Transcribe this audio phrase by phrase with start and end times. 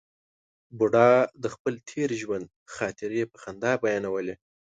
[0.77, 1.09] بوډا
[1.43, 4.35] د خپل تېر ژوند خاطرې په خندا بیانولې.